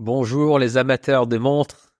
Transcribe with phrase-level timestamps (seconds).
[0.00, 1.92] Bonjour les amateurs de montres.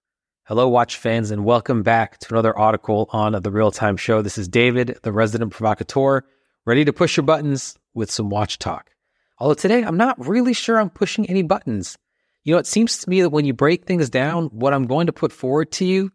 [0.49, 4.21] Hello, watch fans, and welcome back to another article on the Real Time Show.
[4.21, 6.23] This is David, the resident provocateur,
[6.67, 8.91] ready to push your buttons with some watch talk.
[9.39, 11.97] Although today I'm not really sure I'm pushing any buttons.
[12.43, 15.07] You know, it seems to me that when you break things down, what I'm going
[15.07, 16.11] to put forward to you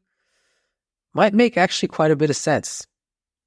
[1.14, 2.86] might make actually quite a bit of sense.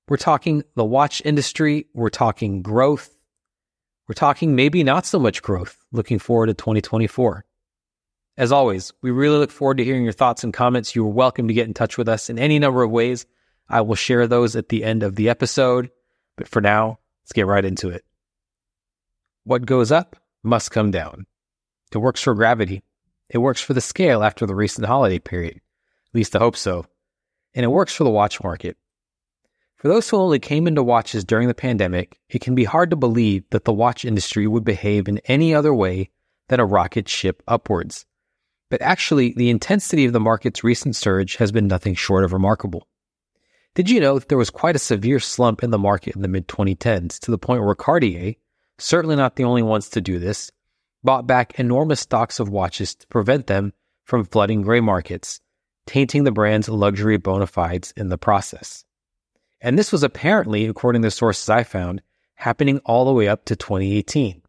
[0.08, 3.14] We're talking the watch industry, we're talking growth,
[4.08, 7.44] we're talking maybe not so much growth looking forward to 2024.
[8.42, 10.96] As always, we really look forward to hearing your thoughts and comments.
[10.96, 13.24] You are welcome to get in touch with us in any number of ways.
[13.68, 15.92] I will share those at the end of the episode.
[16.36, 18.04] But for now, let's get right into it.
[19.44, 21.26] What goes up must come down.
[21.94, 22.82] It works for gravity.
[23.30, 25.58] It works for the scale after the recent holiday period.
[25.58, 26.84] At least I hope so.
[27.54, 28.76] And it works for the watch market.
[29.76, 32.96] For those who only came into watches during the pandemic, it can be hard to
[32.96, 36.10] believe that the watch industry would behave in any other way
[36.48, 38.04] than a rocket ship upwards.
[38.72, 42.88] But actually, the intensity of the market's recent surge has been nothing short of remarkable.
[43.74, 46.28] Did you know that there was quite a severe slump in the market in the
[46.28, 48.36] mid 2010s to the point where Cartier,
[48.78, 50.50] certainly not the only ones to do this,
[51.04, 53.74] bought back enormous stocks of watches to prevent them
[54.04, 55.42] from flooding gray markets,
[55.86, 58.86] tainting the brand's luxury bona fides in the process.
[59.60, 62.00] And this was apparently, according to sources I found,
[62.36, 64.41] happening all the way up to 2018.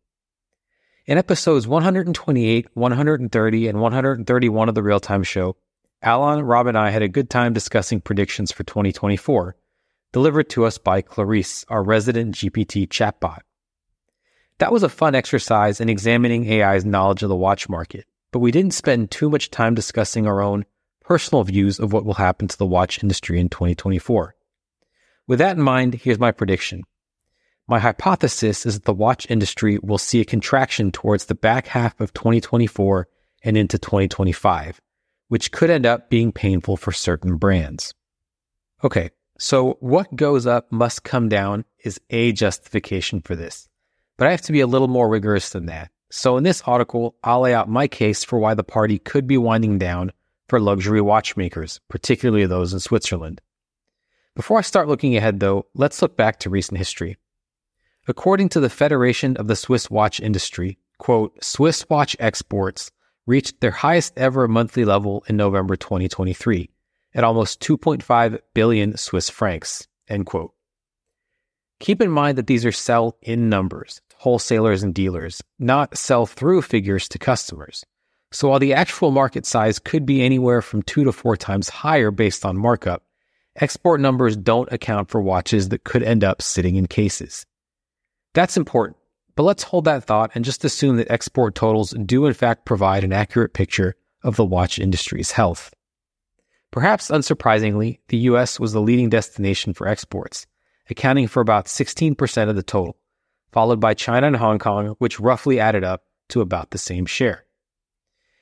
[1.05, 5.57] In episodes 128, 130, and 131 of the Real Time Show,
[6.01, 9.57] Alon, Rob, and I had a good time discussing predictions for 2024,
[10.13, 13.39] delivered to us by Clarice, our resident GPT chatbot.
[14.59, 18.51] That was a fun exercise in examining AI's knowledge of the watch market, but we
[18.51, 20.63] didn't spend too much time discussing our own
[21.01, 24.35] personal views of what will happen to the watch industry in 2024.
[25.27, 26.83] With that in mind, here's my prediction.
[27.67, 31.99] My hypothesis is that the watch industry will see a contraction towards the back half
[32.01, 33.07] of 2024
[33.43, 34.81] and into 2025,
[35.29, 37.93] which could end up being painful for certain brands.
[38.83, 43.69] Okay, so what goes up must come down is a justification for this.
[44.17, 45.89] But I have to be a little more rigorous than that.
[46.11, 49.37] So in this article, I'll lay out my case for why the party could be
[49.37, 50.11] winding down
[50.49, 53.41] for luxury watchmakers, particularly those in Switzerland.
[54.35, 57.17] Before I start looking ahead though, let's look back to recent history.
[58.05, 62.91] According to the Federation of the Swiss Watch Industry, quote, Swiss watch exports
[63.25, 66.69] reached their highest ever monthly level in November 2023
[67.15, 70.53] at almost 2.5 billion Swiss francs, end quote.
[71.79, 76.61] Keep in mind that these are sell in numbers wholesalers and dealers, not sell through
[76.61, 77.85] figures to customers.
[78.31, 82.09] So while the actual market size could be anywhere from two to four times higher
[82.09, 83.03] based on markup,
[83.57, 87.45] export numbers don't account for watches that could end up sitting in cases.
[88.33, 88.97] That's important,
[89.35, 93.03] but let's hold that thought and just assume that export totals do in fact provide
[93.03, 95.73] an accurate picture of the watch industry's health.
[96.71, 100.47] Perhaps unsurprisingly, the US was the leading destination for exports,
[100.89, 102.97] accounting for about 16% of the total,
[103.51, 107.45] followed by China and Hong Kong, which roughly added up to about the same share.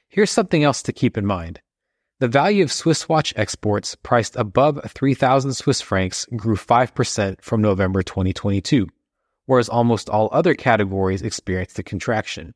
[0.08, 1.59] Here's something else to keep in mind.
[2.19, 8.03] The value of Swiss watch exports priced above 3,000 Swiss francs grew 5% from November
[8.03, 8.88] 2022
[9.51, 12.53] whereas almost all other categories experienced a contraction.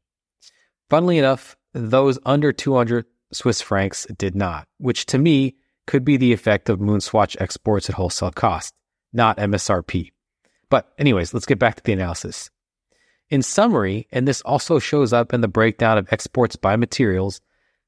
[0.89, 5.55] Funnily enough, those under 200 Swiss francs did not, which to me
[5.87, 8.73] could be the effect of Moonswatch exports at wholesale cost,
[9.11, 10.13] not MSRP.
[10.69, 12.49] But anyways, let's get back to the analysis.
[13.29, 17.41] In summary, and this also shows up in the breakdown of exports by materials,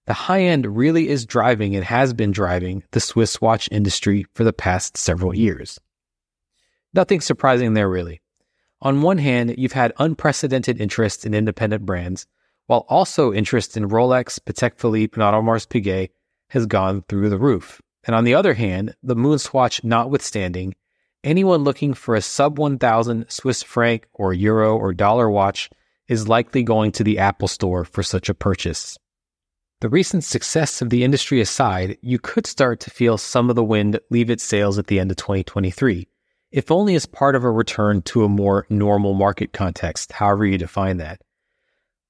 [0.06, 4.44] the high end really is driving and has been driving the Swiss watch industry for
[4.44, 5.80] the past several years.
[6.94, 8.20] Nothing surprising there really.
[8.82, 12.28] On one hand, you've had unprecedented interest in independent brands,
[12.68, 16.10] while also interest in Rolex, Patek Philippe, and Audemars Piguet
[16.50, 17.82] has gone through the roof.
[18.04, 20.76] And on the other hand, the Moonswatch notwithstanding,
[21.24, 25.70] anyone looking for a sub 1000 Swiss franc or euro or dollar watch
[26.08, 28.98] is likely going to the Apple store for such a purchase.
[29.82, 33.64] The recent success of the industry aside, you could start to feel some of the
[33.64, 36.08] wind leave its sails at the end of 2023
[36.52, 40.58] if only as part of a return to a more normal market context, however you
[40.58, 41.22] define that.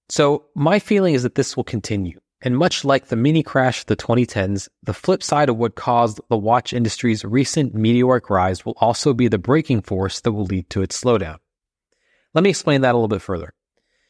[0.09, 2.19] So, my feeling is that this will continue.
[2.41, 6.21] And much like the mini crash of the 2010s, the flip side of what caused
[6.29, 10.69] the watch industry's recent meteoric rise will also be the braking force that will lead
[10.69, 11.37] to its slowdown.
[12.35, 13.53] Let me explain that a little bit further.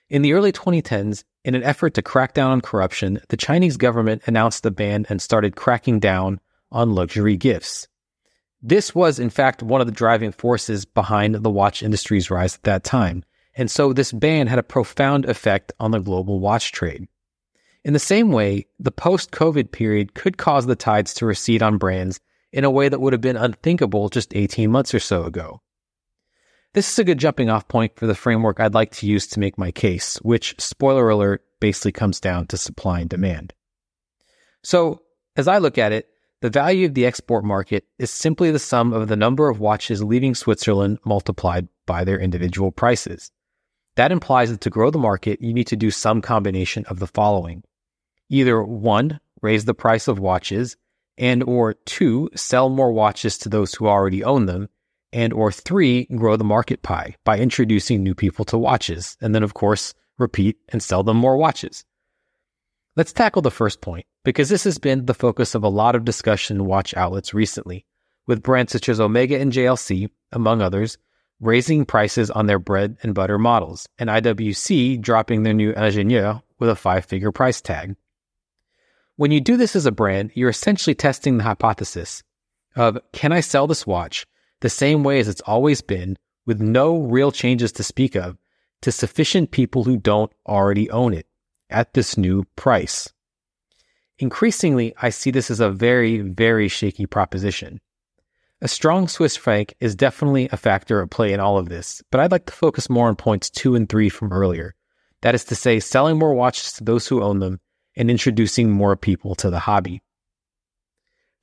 [0.09, 4.24] In the early 2010s, in an effort to crack down on corruption, the Chinese government
[4.25, 7.88] announced the ban and started cracking down on luxury gifts.
[8.67, 12.63] This was, in fact, one of the driving forces behind the watch industry's rise at
[12.63, 13.23] that time.
[13.55, 17.07] And so this ban had a profound effect on the global watch trade.
[17.85, 21.77] In the same way, the post COVID period could cause the tides to recede on
[21.77, 22.19] brands
[22.51, 25.61] in a way that would have been unthinkable just 18 months or so ago.
[26.73, 29.39] This is a good jumping off point for the framework I'd like to use to
[29.39, 33.53] make my case, which, spoiler alert, basically comes down to supply and demand.
[34.61, 35.03] So,
[35.37, 36.09] as I look at it,
[36.42, 40.04] the value of the export market is simply the sum of the number of watches
[40.04, 43.31] leaving Switzerland multiplied by their individual prices.
[43.95, 47.07] That implies that to grow the market, you need to do some combination of the
[47.07, 47.63] following.
[48.30, 50.78] Either one, raise the price of watches,
[51.18, 54.69] and or two, sell more watches to those who already own them,
[55.12, 59.42] and or three, grow the market pie by introducing new people to watches, and then
[59.42, 61.84] of course, repeat and sell them more watches.
[62.97, 66.03] Let's tackle the first point, because this has been the focus of a lot of
[66.03, 67.85] discussion in watch outlets recently,
[68.25, 70.97] with brands such as Omega and JLC, among others,
[71.39, 76.71] raising prices on their bread and butter models, and IWC dropping their new Ingenieur with
[76.71, 77.95] a five figure price tag.
[79.15, 82.23] When you do this as a brand, you're essentially testing the hypothesis
[82.75, 84.25] of can I sell this watch
[84.61, 86.17] the same way as it's always been
[86.47, 88.39] with no real changes to speak of
[88.81, 91.26] to sufficient people who don't already own it
[91.69, 93.11] at this new price.
[94.19, 97.79] Increasingly, I see this as a very, very shaky proposition.
[98.61, 102.19] A strong Swiss franc is definitely a factor at play in all of this, but
[102.19, 104.73] I'd like to focus more on points two and three from earlier.
[105.21, 107.59] That is to say, selling more watches to those who own them
[107.95, 110.01] and introducing more people to the hobby.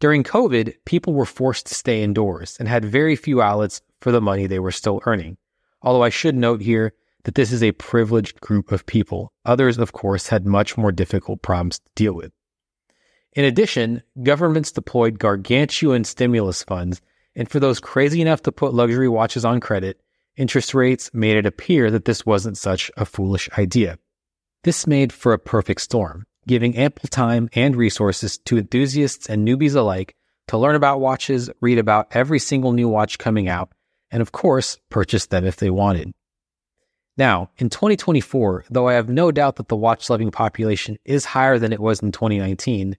[0.00, 4.20] During COVID, people were forced to stay indoors and had very few outlets for the
[4.20, 5.36] money they were still earning.
[5.82, 6.94] Although I should note here
[7.24, 9.32] that this is a privileged group of people.
[9.44, 12.32] Others, of course, had much more difficult problems to deal with.
[13.32, 17.00] In addition, governments deployed gargantuan stimulus funds,
[17.34, 20.00] and for those crazy enough to put luxury watches on credit,
[20.36, 23.98] interest rates made it appear that this wasn't such a foolish idea.
[24.62, 29.74] This made for a perfect storm, giving ample time and resources to enthusiasts and newbies
[29.74, 30.14] alike
[30.48, 33.72] to learn about watches, read about every single new watch coming out,
[34.10, 36.12] and of course, purchase them if they wanted.
[37.16, 41.58] Now, in 2024, though I have no doubt that the watch loving population is higher
[41.58, 42.96] than it was in 2019,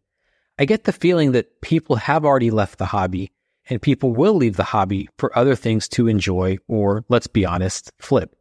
[0.58, 3.32] I get the feeling that people have already left the hobby
[3.70, 7.92] and people will leave the hobby for other things to enjoy or, let's be honest,
[8.00, 8.36] flip.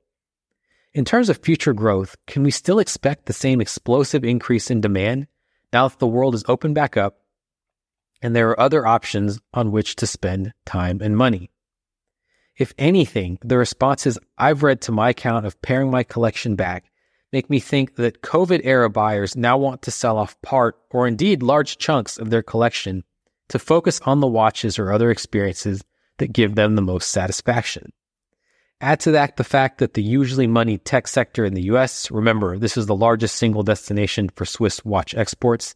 [0.92, 5.26] In terms of future growth, can we still expect the same explosive increase in demand
[5.72, 7.18] now that the world is open back up
[8.22, 11.50] and there are other options on which to spend time and money?
[12.56, 16.90] If anything, the responses I've read to my account of paring my collection back
[17.32, 21.42] make me think that COVID era buyers now want to sell off part or indeed
[21.42, 23.02] large chunks of their collection
[23.48, 25.82] to focus on the watches or other experiences
[26.18, 27.92] that give them the most satisfaction.
[28.80, 32.56] Add to that the fact that the usually moneyed tech sector in the US, remember,
[32.56, 35.74] this is the largest single destination for Swiss watch exports,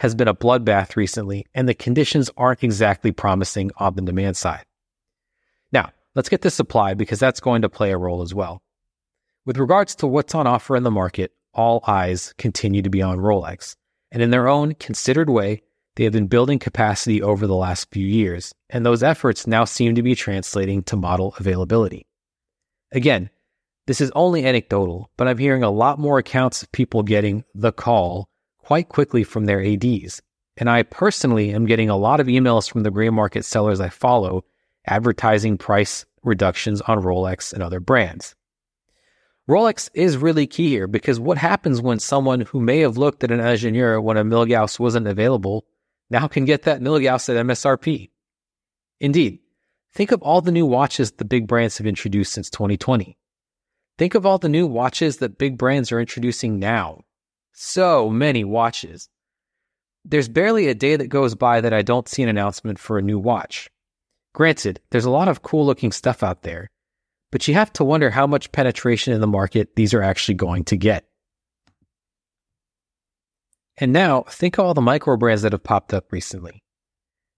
[0.00, 4.64] has been a bloodbath recently, and the conditions aren't exactly promising on the demand side.
[6.16, 8.62] Let's get to supply because that's going to play a role as well.
[9.44, 13.18] With regards to what's on offer in the market, all eyes continue to be on
[13.18, 13.76] Rolex.
[14.10, 15.62] And in their own considered way,
[15.94, 19.94] they have been building capacity over the last few years, and those efforts now seem
[19.94, 22.06] to be translating to model availability.
[22.92, 23.28] Again,
[23.86, 27.72] this is only anecdotal, but I'm hearing a lot more accounts of people getting the
[27.72, 30.22] call quite quickly from their ADs.
[30.56, 33.90] And I personally am getting a lot of emails from the gray market sellers I
[33.90, 34.44] follow
[34.86, 38.34] advertising price reductions on Rolex and other brands.
[39.48, 43.30] Rolex is really key here because what happens when someone who may have looked at
[43.30, 45.64] an Ingenieur when a Milgauss wasn't available
[46.10, 48.10] now can get that Milgauss at MSRP?
[49.00, 49.38] Indeed,
[49.92, 53.16] think of all the new watches the big brands have introduced since 2020.
[53.98, 57.02] Think of all the new watches that big brands are introducing now.
[57.52, 59.08] So many watches.
[60.04, 63.02] There's barely a day that goes by that I don't see an announcement for a
[63.02, 63.70] new watch.
[64.36, 66.68] Granted, there's a lot of cool looking stuff out there,
[67.32, 70.64] but you have to wonder how much penetration in the market these are actually going
[70.64, 71.06] to get.
[73.78, 76.62] And now, think of all the micro brands that have popped up recently.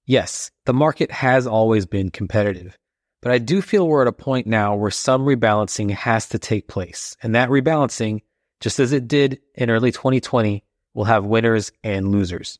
[0.06, 2.76] Yes, the market has always been competitive,
[3.22, 6.66] but I do feel we're at a point now where some rebalancing has to take
[6.66, 7.16] place.
[7.22, 8.22] And that rebalancing,
[8.58, 10.64] just as it did in early 2020,
[10.94, 12.58] will have winners and losers.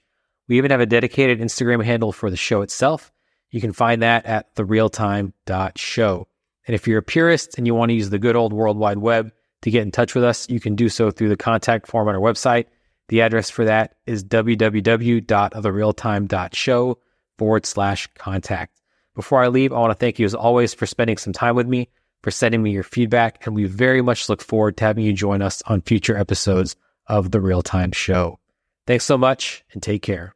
[0.48, 3.12] We even have a dedicated Instagram handle for the show itself.
[3.50, 6.28] You can find that at therealtime.show.
[6.68, 9.00] And if you're a purist and you want to use the good old World Wide
[9.00, 9.32] Web
[9.64, 12.14] to get in touch with us, you can do so through the contact form on
[12.14, 12.66] our website.
[13.08, 16.98] The address for that is www.therealtime.show
[17.40, 18.80] forward slash contact.
[19.16, 21.68] Before I leave, I want to thank you as always for spending some time with
[21.68, 21.90] me,
[22.22, 25.42] for sending me your feedback, and we very much look forward to having you join
[25.42, 26.76] us on future episodes
[27.08, 28.40] of The Real Time Show.
[28.88, 30.36] Thanks so much and take care.